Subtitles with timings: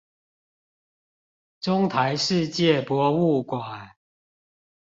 [1.59, 3.91] 中台世界博物館